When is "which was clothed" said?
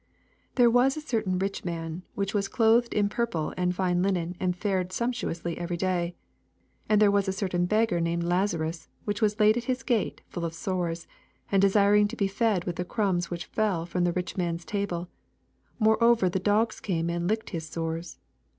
2.15-2.91